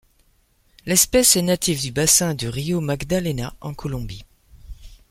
L'espèce 0.87 1.35
est 1.35 1.43
native 1.43 1.79
du 1.79 1.91
bassin 1.91 2.33
du 2.33 2.49
Río 2.49 2.81
Magdalena 2.81 3.53
en 3.61 3.75
Colombie. 3.75 4.25